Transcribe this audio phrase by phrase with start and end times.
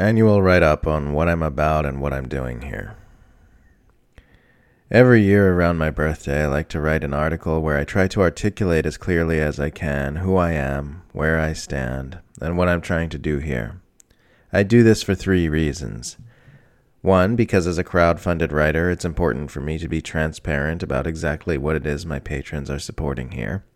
[0.00, 2.96] Annual write up on what I'm about and what I'm doing here.
[4.90, 8.22] Every year around my birthday, I like to write an article where I try to
[8.22, 12.80] articulate as clearly as I can who I am, where I stand, and what I'm
[12.80, 13.82] trying to do here.
[14.50, 16.16] I do this for three reasons.
[17.02, 21.06] One, because as a crowd funded writer, it's important for me to be transparent about
[21.06, 23.66] exactly what it is my patrons are supporting here.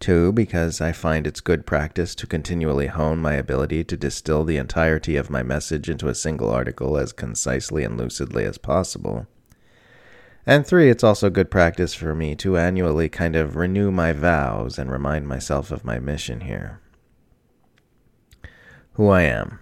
[0.00, 4.56] Two, because I find it's good practice to continually hone my ability to distill the
[4.56, 9.26] entirety of my message into a single article as concisely and lucidly as possible.
[10.46, 14.78] And three, it's also good practice for me to annually kind of renew my vows
[14.78, 16.80] and remind myself of my mission here.
[18.92, 19.58] Who I am.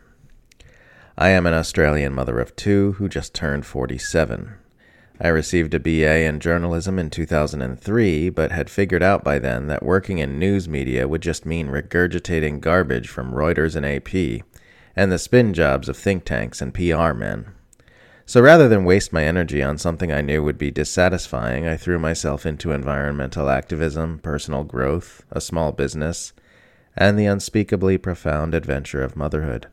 [1.17, 4.55] I am an Australian mother of two who just turned 47.
[5.21, 9.84] I received a BA in journalism in 2003, but had figured out by then that
[9.84, 14.45] working in news media would just mean regurgitating garbage from Reuters and AP,
[14.97, 17.47] and the spin jobs of think tanks and PR men.
[18.25, 21.98] So rather than waste my energy on something I knew would be dissatisfying, I threw
[21.98, 26.33] myself into environmental activism, personal growth, a small business,
[26.97, 29.67] and the unspeakably profound adventure of motherhood.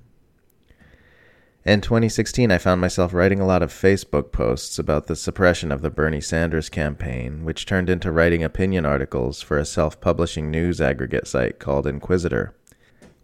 [1.70, 5.84] In 2016, I found myself writing a lot of Facebook posts about the suppression of
[5.84, 10.82] the Bernie Sanders campaign, which turned into writing opinion articles for a self publishing news
[10.82, 12.54] aggregate site called Inquisitr,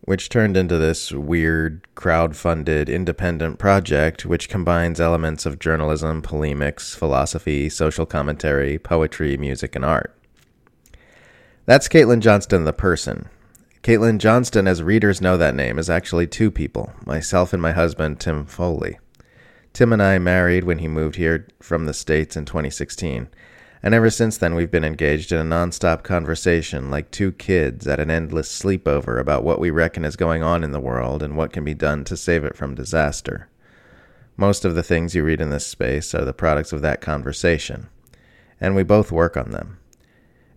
[0.02, 6.94] which turned into this weird, crowd funded, independent project which combines elements of journalism, polemics,
[6.94, 10.16] philosophy, social commentary, poetry, music, and art.
[11.66, 13.28] That's Caitlin Johnstone, the person.
[13.86, 18.20] Caitlin Johnstone, as readers know that name, is actually two people myself and my husband,
[18.20, 18.98] Tim Foley.
[19.74, 23.30] Tim and I married when he moved here from the States in 2016,
[23.84, 28.00] and ever since then we've been engaged in a nonstop conversation like two kids at
[28.00, 31.54] an endless sleepover about what we reckon is going on in the world and what
[31.54, 33.50] can be done to save it from disaster.
[34.36, 37.90] Most of the things you read in this space are the products of that conversation,
[38.60, 39.78] and we both work on them.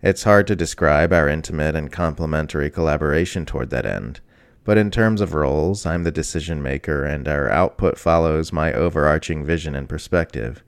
[0.01, 4.21] It's hard to describe our intimate and complementary collaboration toward that end,
[4.63, 9.43] but in terms of roles, I'm the decision maker and our output follows my overarching
[9.43, 10.63] vision and perspective,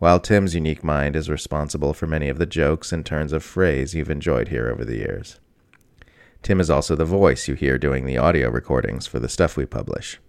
[0.00, 3.94] while Tim's unique mind is responsible for many of the jokes and turns of phrase
[3.94, 5.40] you've enjoyed here over the years.
[6.42, 9.64] Tim is also the voice you hear doing the audio recordings for the stuff we
[9.64, 10.20] publish.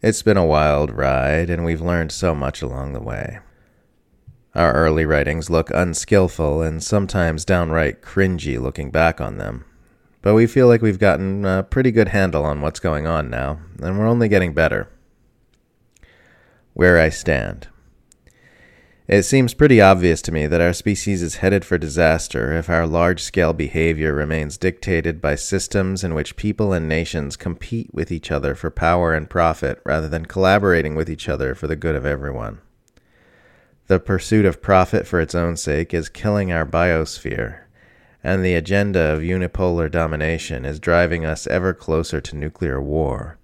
[0.00, 3.40] It's been a wild ride, and we've learned so much along the way.
[4.54, 9.64] Our early writings look unskillful and sometimes downright cringy looking back on them.
[10.22, 13.58] But we feel like we've gotten a pretty good handle on what's going on now,
[13.82, 14.88] and we're only getting better.
[16.72, 17.68] Where I stand.
[19.06, 22.86] It seems pretty obvious to me that our species is headed for disaster if our
[22.86, 28.30] large scale behavior remains dictated by systems in which people and nations compete with each
[28.30, 32.06] other for power and profit rather than collaborating with each other for the good of
[32.06, 32.60] everyone.
[33.86, 37.64] The pursuit of profit for its own sake is killing our biosphere,
[38.22, 43.38] and the agenda of unipolar domination is driving us ever closer to nuclear war.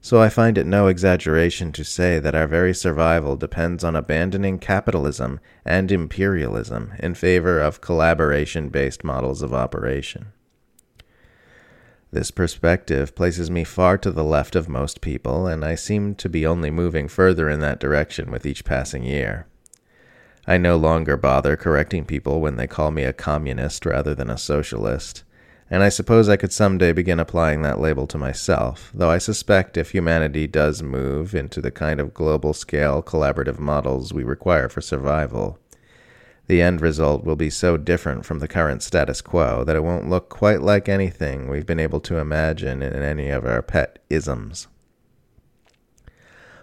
[0.00, 4.60] So I find it no exaggeration to say that our very survival depends on abandoning
[4.60, 10.26] capitalism and imperialism in favor of collaboration based models of operation.
[12.12, 16.28] This perspective places me far to the left of most people, and I seem to
[16.28, 19.46] be only moving further in that direction with each passing year.
[20.46, 24.38] I no longer bother correcting people when they call me a communist rather than a
[24.38, 25.22] socialist,
[25.70, 29.76] and I suppose I could someday begin applying that label to myself, though I suspect
[29.76, 34.80] if humanity does move into the kind of global scale collaborative models we require for
[34.80, 35.58] survival,
[36.48, 40.10] the end result will be so different from the current status quo that it won't
[40.10, 44.66] look quite like anything we've been able to imagine in any of our pet isms.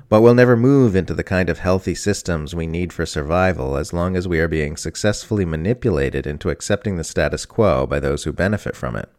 [0.09, 3.91] But we'll never move into the kind of healthy systems we need for survival as
[3.91, 8.31] long as we are being successfully manipulated into accepting the status quo by those who
[8.31, 9.09] benefit from it.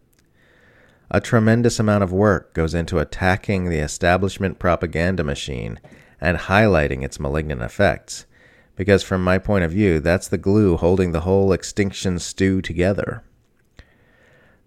[1.10, 5.78] A tremendous amount of work goes into attacking the establishment propaganda machine
[6.20, 8.24] and highlighting its malignant effects,
[8.74, 13.22] because from my point of view, that's the glue holding the whole extinction stew together.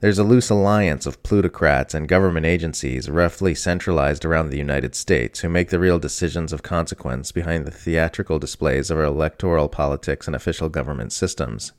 [0.02, 5.42] There's a loose alliance of plutocrats and government agencies roughly centralized around the United States
[5.42, 10.26] who make the real decisions of consequence behind the theatrical displays of our electoral politics
[10.26, 11.74] and official government systems.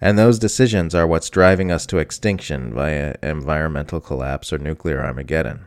[0.00, 5.66] And those decisions are what's driving us to extinction via environmental collapse or nuclear Armageddon.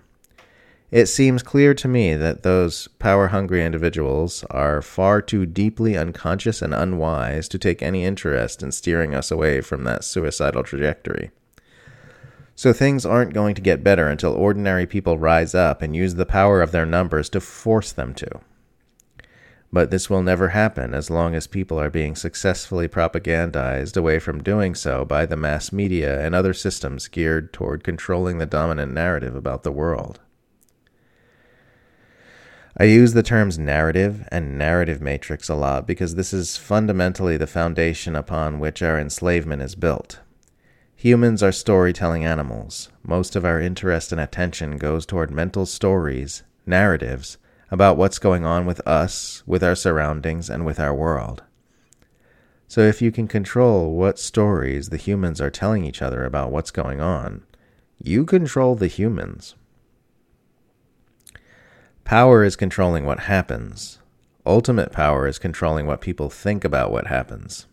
[0.89, 6.63] It seems clear to me that those power hungry individuals are far too deeply unconscious
[6.63, 11.29] and unwise to take any interest in steering us away from that suicidal trajectory.
[12.55, 16.25] So things aren't going to get better until ordinary people rise up and use the
[16.25, 18.41] power of their numbers to force them to.
[19.71, 24.43] But this will never happen as long as people are being successfully propagandized away from
[24.43, 29.35] doing so by the mass media and other systems geared toward controlling the dominant narrative
[29.35, 30.19] about the world.
[32.77, 37.47] I use the terms narrative and narrative matrix a lot because this is fundamentally the
[37.47, 40.19] foundation upon which our enslavement is built.
[41.03, 42.87] Humans are storytelling animals.
[43.03, 47.37] Most of our interest and attention goes toward mental stories, narratives,
[47.69, 51.43] about what's going on with us, with our surroundings, and with our world.
[52.69, 56.71] So, if you can control what stories the humans are telling each other about what's
[56.71, 57.43] going on,
[58.01, 59.55] you control the humans.
[62.05, 63.99] Power is controlling what happens.
[64.45, 67.67] Ultimate power is controlling what people think about what happens.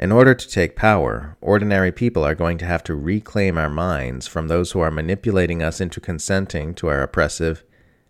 [0.00, 4.26] In order to take power, ordinary people are going to have to reclaim our minds
[4.26, 7.62] from those who are manipulating us into consenting to our oppressive,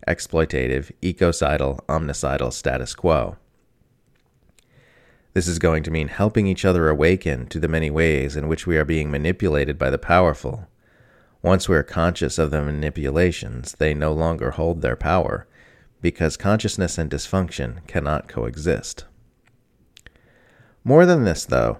[0.07, 3.35] exploitative, ecocidal, omnicidal status quo.
[5.33, 8.65] This is going to mean helping each other awaken to the many ways in which
[8.65, 10.69] we are being manipulated by the powerful.
[11.41, 15.45] Once we are conscious of the manipulations, they no longer hold their power,
[15.99, 19.03] because consciousness and dysfunction cannot coexist.
[20.83, 21.79] More than this, though,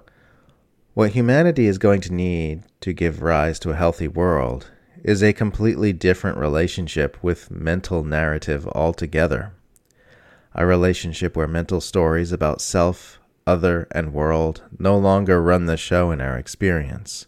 [0.94, 4.70] what humanity is going to need to give rise to a healthy world
[5.02, 9.52] is a completely different relationship with mental narrative altogether.
[10.54, 16.12] A relationship where mental stories about self, other, and world no longer run the show
[16.12, 17.26] in our experience,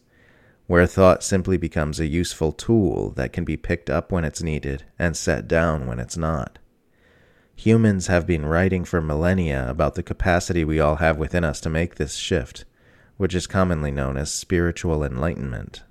[0.69, 4.85] where thought simply becomes a useful tool that can be picked up when it's needed
[4.99, 6.59] and set down when it's not.
[7.57, 11.71] Humans have been writing for millennia about the capacity we all have within us to
[11.71, 12.65] make this shift,
[13.17, 15.83] which is commonly known as spiritual enlightenment.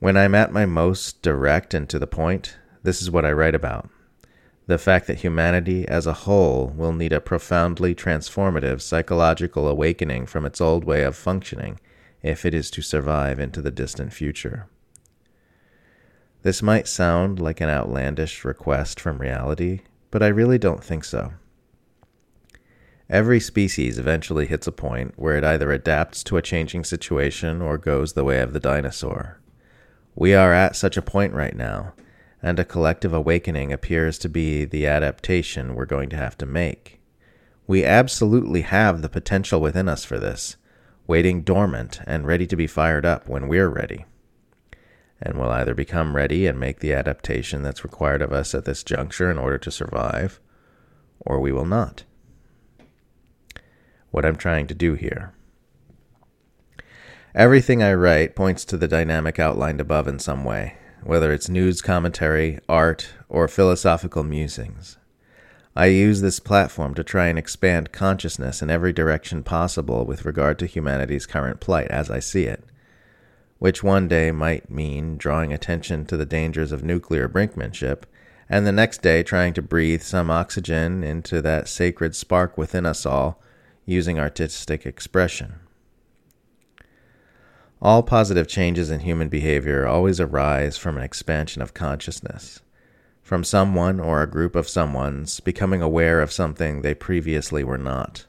[0.00, 3.54] When I'm at my most direct and to the point, this is what I write
[3.54, 3.88] about
[4.66, 10.46] the fact that humanity as a whole will need a profoundly transformative psychological awakening from
[10.46, 11.78] its old way of functioning
[12.22, 14.66] if it is to survive into the distant future.
[16.44, 19.80] This might sound like an outlandish request from reality,
[20.10, 21.32] but I really don't think so.
[23.08, 27.78] Every species eventually hits a point where it either adapts to a changing situation or
[27.78, 29.40] goes the way of the dinosaur.
[30.14, 31.94] We are at such a point right now,
[32.42, 37.00] and a collective awakening appears to be the adaptation we're going to have to make.
[37.66, 40.56] We absolutely have the potential within us for this,
[41.06, 44.04] waiting dormant and ready to be fired up when we're ready.
[45.20, 48.82] And we'll either become ready and make the adaptation that's required of us at this
[48.82, 50.40] juncture in order to survive,
[51.20, 52.04] or we will not.
[54.10, 55.34] What I'm trying to do here
[57.34, 61.82] Everything I write points to the dynamic outlined above in some way, whether it's news
[61.82, 64.98] commentary, art, or philosophical musings.
[65.74, 70.60] I use this platform to try and expand consciousness in every direction possible with regard
[70.60, 72.62] to humanity's current plight as I see it,
[73.64, 78.02] which one day might mean drawing attention to the dangers of nuclear brinkmanship,
[78.46, 83.06] and the next day trying to breathe some oxygen into that sacred spark within us
[83.06, 83.40] all
[83.86, 85.60] using artistic expression.
[87.80, 92.60] All positive changes in human behavior always arise from an expansion of consciousness,
[93.22, 98.26] from someone or a group of someones becoming aware of something they previously were not.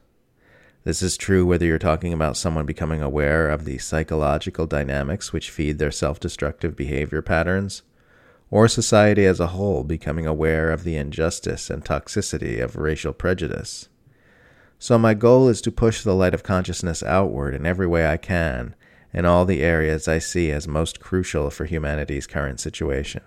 [0.86, 5.50] This is true whether you're talking about someone becoming aware of the psychological dynamics which
[5.50, 7.82] feed their self destructive behavior patterns,
[8.52, 13.90] or society as a whole becoming aware of the injustice and toxicity of racial prejudice.
[14.78, 18.18] So, my goal is to push the light of consciousness outward in every way I
[18.18, 18.76] can
[19.12, 23.24] in all the areas I see as most crucial for humanity's current situation.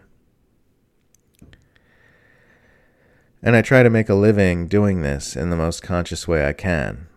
[3.43, 6.53] And I try to make a living doing this in the most conscious way I
[6.53, 7.09] can.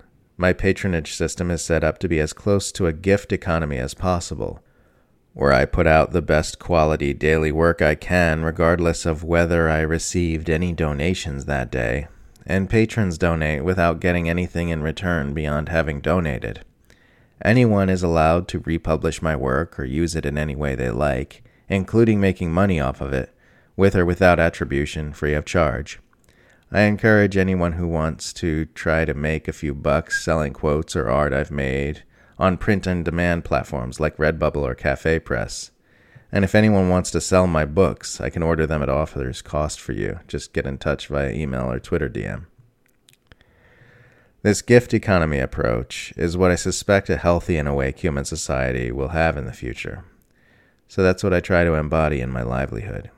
[0.42, 3.94] My patronage system is set up to be as close to a gift economy as
[3.94, 4.60] possible,
[5.36, 9.82] where I put out the best quality daily work I can, regardless of whether I
[9.82, 12.08] received any donations that day,
[12.44, 16.66] and patrons donate without getting anything in return beyond having donated.
[17.46, 21.44] Anyone is allowed to republish my work or use it in any way they like,
[21.70, 23.32] including making money off of it,
[23.78, 26.00] with or without attribution, free of charge.
[26.74, 31.10] I encourage anyone who wants to try to make a few bucks selling quotes or
[31.10, 32.04] art I've made
[32.40, 35.72] on print on demand platforms like Redbubble or Cafe Press.
[36.32, 39.82] And if anyone wants to sell my books, I can order them at author's cost
[39.82, 40.22] for you.
[40.30, 42.46] Just get in touch via email or Twitter DM.
[44.42, 49.10] This gift economy approach is what I suspect a healthy and awake human society will
[49.10, 50.06] have in the future.
[50.88, 53.12] So that's what I try to embody in my livelihood.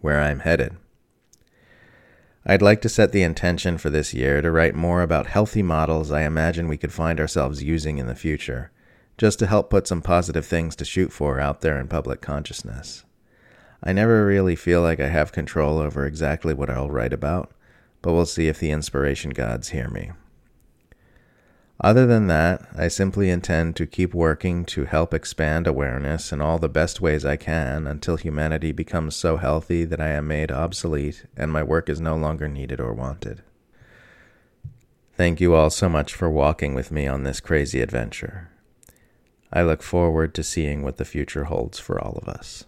[0.00, 0.76] Where I'm headed.
[2.44, 6.10] I'd like to set the intention for this year to write more about healthy models
[6.10, 8.72] I imagine we could find ourselves using in the future,
[9.16, 13.04] just to help put some positive things to shoot for out there in public consciousness.
[13.80, 17.52] I never really feel like I have control over exactly what I'll write about,
[18.00, 20.10] but we'll see if the inspiration gods hear me.
[21.82, 26.60] Other than that, I simply intend to keep working to help expand awareness in all
[26.60, 31.26] the best ways I can until humanity becomes so healthy that I am made obsolete
[31.36, 33.42] and my work is no longer needed or wanted.
[35.14, 38.48] Thank you all so much for walking with me on this crazy adventure.
[39.52, 42.64] I look forward to seeing what the future holds for all of us.